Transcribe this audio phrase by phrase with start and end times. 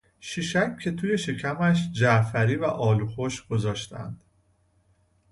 [0.19, 4.21] شیشک که توی شکمش جعفری و آلو خشک گذاشتهاند